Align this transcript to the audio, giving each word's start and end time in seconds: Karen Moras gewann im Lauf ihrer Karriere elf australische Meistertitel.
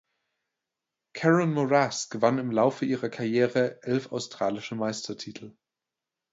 Karen 1.13 1.53
Moras 1.53 2.09
gewann 2.09 2.39
im 2.39 2.49
Lauf 2.49 2.81
ihrer 2.81 3.09
Karriere 3.09 3.83
elf 3.83 4.11
australische 4.11 4.73
Meistertitel. 4.73 5.53